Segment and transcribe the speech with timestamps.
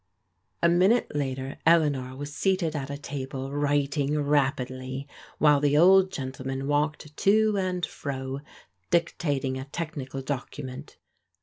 [0.63, 6.65] "A minute later Eleanor was seated at a table writing rapidly, while the old gentleman
[6.67, 8.39] walked to and fro
[8.89, 10.97] dictat ing a technical document.